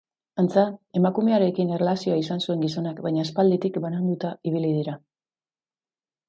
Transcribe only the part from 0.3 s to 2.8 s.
Antza, emakumearekin erlazioa izan zuen